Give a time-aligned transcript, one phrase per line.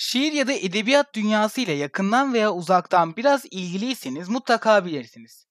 [0.00, 5.46] Şiir ya da edebiyat dünyası ile yakından veya uzaktan biraz ilgiliyseniz mutlaka bilirsiniz.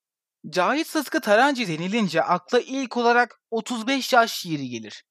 [0.50, 5.03] Cahit Sıtkı Tarancı denilince akla ilk olarak 35 yaş şiiri gelir.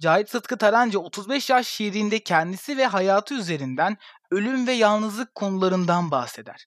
[0.00, 3.96] Cahit Sıtkı Tarancı 35 yaş şiirinde kendisi ve hayatı üzerinden
[4.30, 6.66] ölüm ve yalnızlık konularından bahseder.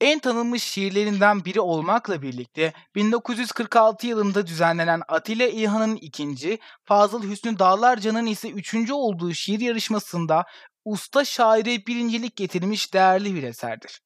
[0.00, 8.26] En tanınmış şiirlerinden biri olmakla birlikte 1946 yılında düzenlenen Atilla İlhan'ın ikinci, Fazıl Hüsnü Dağlarca'nın
[8.26, 10.44] ise üçüncü olduğu şiir yarışmasında
[10.84, 14.00] usta şaire birincilik getirmiş değerli bir eserdir.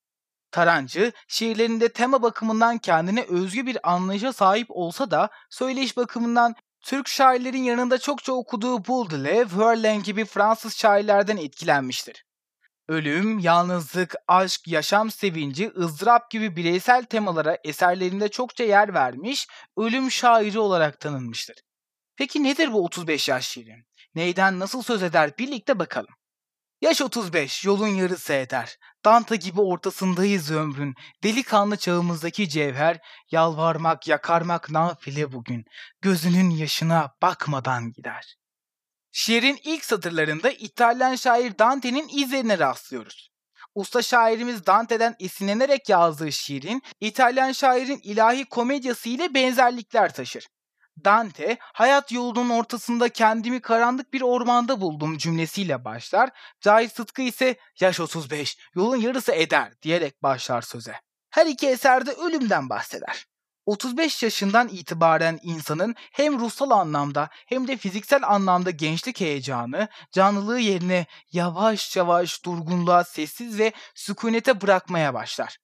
[0.51, 7.63] Tarancı, şiirlerinde tema bakımından kendine özgü bir anlayışa sahip olsa da söyleyiş bakımından Türk şairlerin
[7.63, 12.25] yanında çokça okuduğu Baudelaire, Verlaine gibi Fransız şairlerden etkilenmiştir.
[12.89, 20.59] Ölüm, yalnızlık, aşk, yaşam sevinci, ızdırap gibi bireysel temalara eserlerinde çokça yer vermiş, ölüm şairi
[20.59, 21.57] olarak tanınmıştır.
[22.17, 23.85] Peki nedir bu 35 yaş şiiri?
[24.15, 26.15] Neyden nasıl söz eder birlikte bakalım.
[26.85, 28.77] Yaş 35, yolun yarısı eder.
[29.05, 30.95] Danta gibi ortasındayız ömrün.
[31.23, 35.65] Delikanlı çağımızdaki cevher, yalvarmak, yakarmak nafile bugün.
[36.01, 38.37] Gözünün yaşına bakmadan gider.
[39.13, 43.31] Şiirin ilk satırlarında İtalyan şair Dante'nin izlerine rastlıyoruz.
[43.75, 50.47] Usta şairimiz Dante'den esinlenerek yazdığı şiirin İtalyan şairin ilahi komedyası ile benzerlikler taşır.
[51.05, 56.31] Dante, hayat yolunun ortasında kendimi karanlık bir ormanda buldum cümlesiyle başlar.
[56.61, 61.01] Cahit Sıtkı ise yaş 35, yolun yarısı eder diyerek başlar söze.
[61.31, 63.27] Her iki eserde ölümden bahseder.
[63.67, 71.07] 35 yaşından itibaren insanın hem ruhsal anlamda hem de fiziksel anlamda gençlik heyecanı, canlılığı yerine
[71.33, 75.59] yavaş yavaş durgunluğa, sessiz ve sükunete bırakmaya başlar.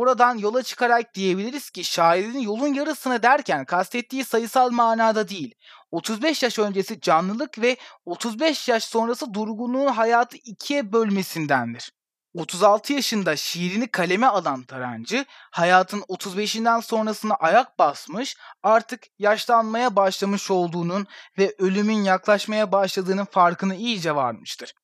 [0.00, 5.54] Buradan yola çıkarak diyebiliriz ki şairin yolun yarısını derken kastettiği sayısal manada değil,
[5.90, 11.92] 35 yaş öncesi canlılık ve 35 yaş sonrası durgunluğun hayatı ikiye bölmesindendir.
[12.34, 21.06] 36 yaşında şiirini kaleme alan Tarancı, hayatın 35'inden sonrasına ayak basmış, artık yaşlanmaya başlamış olduğunun
[21.38, 24.74] ve ölümün yaklaşmaya başladığının farkını iyice varmıştır.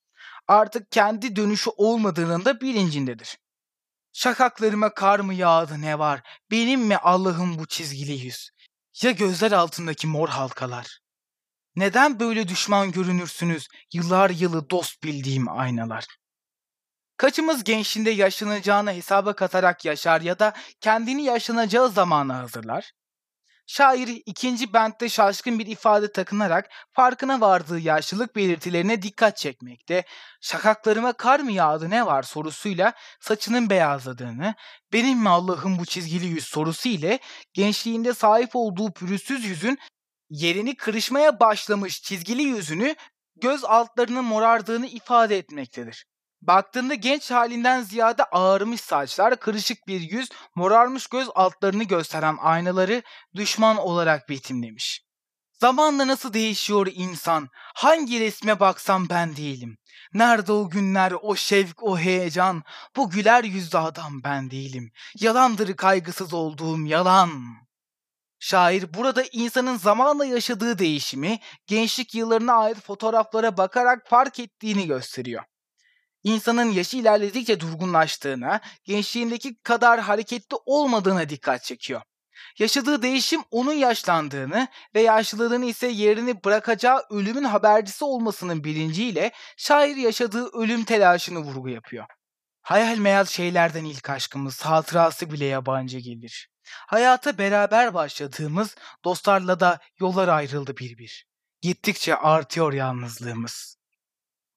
[0.49, 3.39] Artık kendi dönüşü olmadığının da bilincindedir.
[4.19, 6.21] Şakaklarıma kar mı yağdı ne var?
[6.51, 8.51] Benim mi Allah'ım bu çizgili yüz?
[9.03, 10.99] Ya gözler altındaki mor halkalar?
[11.77, 16.07] Neden böyle düşman görünürsünüz yıllar yılı dost bildiğim aynalar?
[17.17, 22.93] Kaçımız gençliğinde yaşlanacağını hesaba katarak yaşar ya da kendini yaşlanacağı zamana hazırlar?
[23.67, 30.05] Şair ikinci bentte şaşkın bir ifade takınarak farkına vardığı yaşlılık belirtilerine dikkat çekmekte,
[30.41, 32.23] şakaklarıma kar mı yağdı ne var?
[32.23, 34.55] sorusuyla saçının beyazladığını,
[34.93, 36.45] benim mi Allah'ım bu çizgili yüz?
[36.45, 37.19] sorusu ile
[37.53, 39.79] gençliğinde sahip olduğu pürüzsüz yüzün
[40.31, 42.95] yerini kırışmaya başlamış çizgili yüzünü
[43.37, 46.07] göz altlarının morardığını ifade etmektedir.
[46.47, 53.03] Baktığında genç halinden ziyade ağarmış saçlar, kırışık bir yüz, morarmış göz altlarını gösteren aynaları
[53.35, 55.07] düşman olarak betimlemiş.
[55.53, 57.49] Zamanla nasıl değişiyor insan?
[57.55, 59.79] Hangi resme baksam ben değilim.
[60.15, 62.63] Nerede o günler, o şevk, o heyecan?
[62.97, 64.91] Bu güler yüzlü adam ben değilim.
[65.21, 67.31] Yalandır kaygısız olduğum yalan.
[68.39, 75.45] Şair burada insanın zamanla yaşadığı değişimi gençlik yıllarına ait fotoğraflara bakarak fark ettiğini gösteriyor
[76.27, 82.03] insanın yaşı ilerledikçe durgunlaştığına, gençliğindeki kadar hareketli olmadığına dikkat çekiyor.
[82.59, 90.49] Yaşadığı değişim onun yaşlandığını ve yaşlılığını ise yerini bırakacağı ölümün habercisi olmasının bilinciyle şair yaşadığı
[90.49, 92.07] ölüm telaşını vurgu yapıyor.
[92.63, 96.49] Hayal meyal şeylerden ilk aşkımız, hatırası bile yabancı gelir.
[96.65, 101.27] Hayata beraber başladığımız dostlarla da yollar ayrıldı bir bir.
[101.63, 103.77] Gittikçe artıyor yalnızlığımız.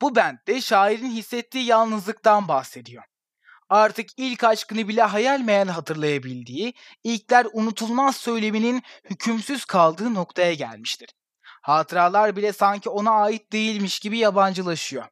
[0.02, 3.04] Bu bentte şairin hissettiği yalnızlıktan bahsediyor.
[3.70, 6.74] Artık ilk aşkını bile hayal meyal hatırlayabildiği,
[7.04, 11.10] ilkler unutulmaz söyleminin hükümsüz kaldığı noktaya gelmiştir.
[11.62, 15.06] Hatıralar bile sanki ona ait değilmiş gibi yabancılaşıyor.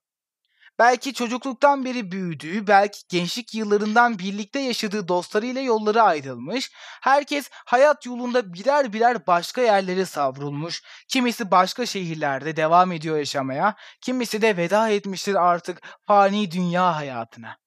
[0.79, 6.71] Belki çocukluktan beri büyüdüğü, belki gençlik yıllarından birlikte yaşadığı dostlarıyla yolları ayrılmış,
[7.01, 14.41] herkes hayat yolunda birer birer başka yerlere savrulmuş, kimisi başka şehirlerde devam ediyor yaşamaya, kimisi
[14.41, 17.57] de veda etmiştir artık fani dünya hayatına.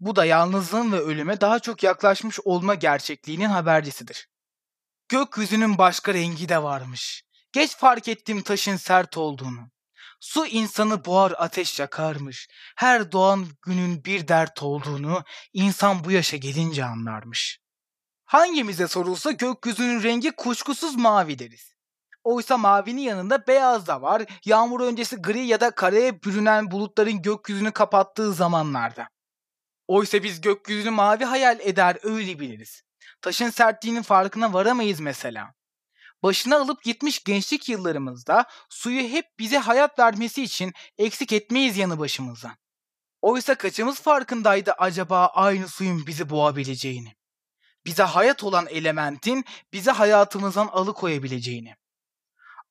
[0.00, 4.28] Bu da yalnızlığın ve ölüme daha çok yaklaşmış olma gerçekliğinin habercisidir.
[5.08, 7.24] Gökyüzünün başka rengi de varmış.
[7.52, 9.70] Geç fark ettim taşın sert olduğunu.
[10.22, 12.48] Su insanı boğar ateş yakarmış.
[12.76, 17.60] Her doğan günün bir dert olduğunu insan bu yaşa gelince anlarmış.
[18.24, 21.74] Hangimize sorulsa gökyüzünün rengi kuşkusuz mavi deriz.
[22.24, 24.22] Oysa mavinin yanında beyaz da var.
[24.44, 29.08] Yağmur öncesi gri ya da kareye bürünen bulutların gökyüzünü kapattığı zamanlarda.
[29.88, 32.82] Oysa biz gökyüzünü mavi hayal eder öyle biliriz.
[33.22, 35.54] Taşın sertliğinin farkına varamayız mesela.
[36.22, 42.56] Başına alıp gitmiş gençlik yıllarımızda suyu hep bize hayat vermesi için eksik etmeyiz yanı başımıza.
[43.22, 47.14] Oysa kaçımız farkındaydı acaba aynı suyun bizi boğabileceğini?
[47.86, 51.76] Bize hayat olan elementin bizi hayatımızdan alıkoyabileceğini.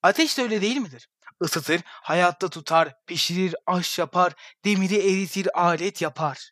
[0.04, 1.10] Ateş de öyle değil midir?
[1.44, 4.34] Isıtır, hayatta tutar, pişirir, aş yapar,
[4.66, 6.52] demiri eritir, alet yapar.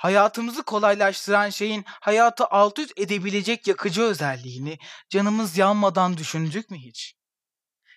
[0.00, 4.78] Hayatımızı kolaylaştıran şeyin hayatı alt üst edebilecek yakıcı özelliğini
[5.10, 7.14] canımız yanmadan düşündük mü hiç?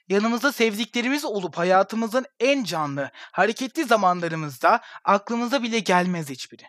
[0.07, 6.63] Yanımızda sevdiklerimiz olup hayatımızın en canlı, hareketli zamanlarımızda aklımıza bile gelmez hiçbiri.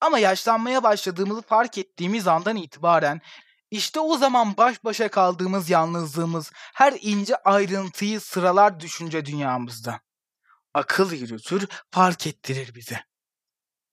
[0.00, 3.20] Ama yaşlanmaya başladığımızı fark ettiğimiz andan itibaren
[3.70, 10.00] işte o zaman baş başa kaldığımız yalnızlığımız her ince ayrıntıyı sıralar düşünce dünyamızda.
[10.74, 13.08] Akıl yürütür, fark ettirir bize.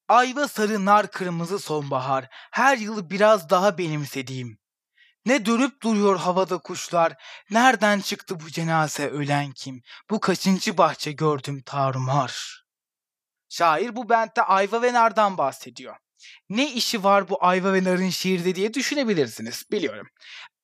[0.07, 4.57] Ayva sarı nar kırmızı sonbahar, her yıl biraz daha benimsediğim.
[5.25, 7.13] Ne dönüp duruyor havada kuşlar,
[7.49, 9.81] nereden çıktı bu cenaze ölen kim?
[10.09, 12.63] Bu kaçıncı bahçe gördüm tarumar.
[13.49, 15.95] Şair bu bentte ayva ve nardan bahsediyor.
[16.49, 20.07] Ne işi var bu ayva ve narın şiirde diye düşünebilirsiniz, biliyorum.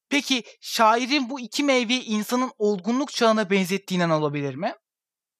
[0.09, 4.75] Peki şairin bu iki meyveyi insanın olgunluk çağına benzettiğinden olabilir mi?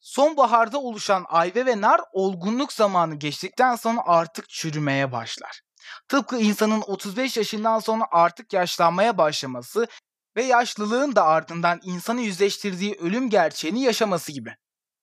[0.02, 5.62] Sonbaharda oluşan ayva ve nar olgunluk zamanı geçtikten sonra artık çürümeye başlar.
[6.08, 9.88] Tıpkı insanın 35 yaşından sonra artık yaşlanmaya başlaması
[10.36, 14.56] ve yaşlılığın da ardından insanı yüzleştirdiği ölüm gerçeğini yaşaması gibi.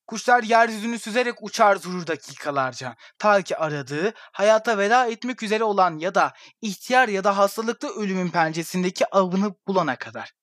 [0.07, 2.97] Kuşlar yeryüzünü süzerek uçar durur dakikalarca.
[3.19, 8.31] Ta ki aradığı, hayata veda etmek üzere olan ya da ihtiyar ya da hastalıklı ölümün
[8.31, 10.38] pençesindeki avını bulana kadar.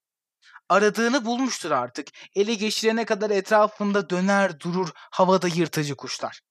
[0.70, 2.08] Aradığını bulmuştur artık.
[2.36, 6.42] Ele geçirene kadar etrafında döner durur havada yırtıcı kuşlar.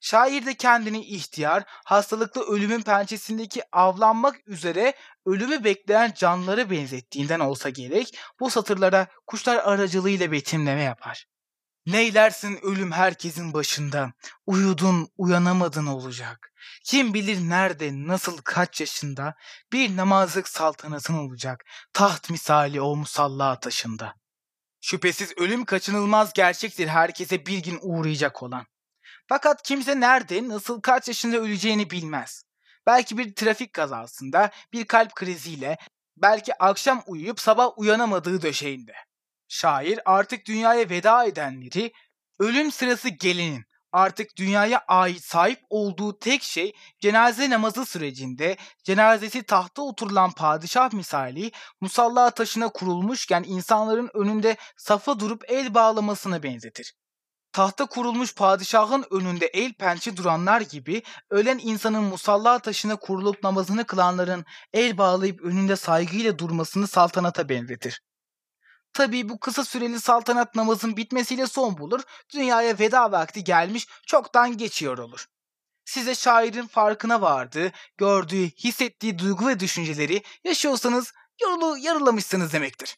[0.00, 4.94] Şair de kendini ihtiyar, hastalıklı ölümün pençesindeki avlanmak üzere
[5.26, 11.26] ölümü bekleyen canlılara benzettiğinden olsa gerek bu satırlara kuşlar aracılığıyla betimleme yapar.
[11.86, 14.12] Neylersin ölüm herkesin başında,
[14.46, 16.52] uyudun uyanamadın olacak.
[16.84, 19.34] Kim bilir nerede, nasıl, kaç yaşında
[19.72, 24.14] bir namazlık saltanatın olacak, taht misali o musalla taşında.
[24.80, 28.66] Şüphesiz ölüm kaçınılmaz gerçektir herkese bir gün uğrayacak olan.
[29.28, 32.42] Fakat kimse nerede, nasıl, kaç yaşında öleceğini bilmez.
[32.86, 35.78] Belki bir trafik kazasında, bir kalp kriziyle,
[36.16, 38.92] belki akşam uyuyup sabah uyanamadığı döşeğinde.
[39.48, 41.92] Şair artık dünyaya veda edenleri,
[42.38, 49.82] ölüm sırası gelinin artık dünyaya ait sahip olduğu tek şey cenaze namazı sürecinde cenazesi tahta
[49.82, 51.50] oturulan padişah misali
[51.80, 56.94] musalla taşına kurulmuşken insanların önünde safa durup el bağlamasına benzetir.
[57.52, 64.44] Tahta kurulmuş padişahın önünde el pençe duranlar gibi ölen insanın musalla taşına kurulup namazını kılanların
[64.72, 68.00] el bağlayıp önünde saygıyla durmasını saltanata benzetir.
[68.92, 72.00] Tabii bu kısa süreli saltanat namazın bitmesiyle son bulur.
[72.34, 75.26] Dünyaya veda vakti gelmiş, çoktan geçiyor olur.
[75.84, 81.12] Size şairin farkına vardığı, gördüğü, hissettiği duygu ve düşünceleri yaşıyorsanız
[81.42, 82.96] yolu yarılamışsınız demektir.